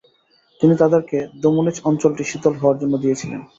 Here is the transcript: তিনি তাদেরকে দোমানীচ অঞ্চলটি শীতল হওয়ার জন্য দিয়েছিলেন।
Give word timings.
তিনি 0.61 0.73
তাদেরকে 0.81 1.17
দোমানীচ 1.41 1.77
অঞ্চলটি 1.89 2.23
শীতল 2.31 2.53
হওয়ার 2.57 2.79
জন্য 2.81 2.93
দিয়েছিলেন। 3.03 3.41